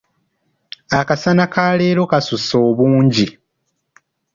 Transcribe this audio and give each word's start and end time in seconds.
Akasana 0.99 1.43
ka 1.53 1.65
leero 1.79 2.03
kasusse 2.11 2.53
obungi. 2.67 3.27